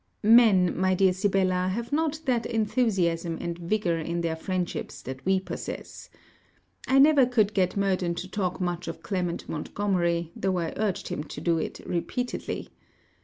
Men, 0.23 0.75
my 0.75 0.95
dear 0.95 1.13
Sibella, 1.13 1.67
have 1.67 1.93
not 1.93 2.21
that 2.25 2.47
enthusiasm 2.47 3.37
and 3.39 3.55
vigour 3.59 3.99
in 3.99 4.21
their 4.21 4.35
friendships 4.35 4.99
that 5.03 5.23
we 5.27 5.39
possess. 5.39 6.09
I 6.87 6.97
never 6.97 7.27
could 7.27 7.53
get 7.53 7.77
Murden 7.77 8.15
to 8.15 8.27
talk 8.27 8.59
much 8.59 8.87
of 8.87 9.03
Clement 9.03 9.47
Montgomery, 9.47 10.31
though 10.35 10.57
I 10.57 10.73
urged 10.75 11.09
him 11.09 11.23
to 11.25 11.57
it 11.59 11.81
repeatedly. 11.85 12.69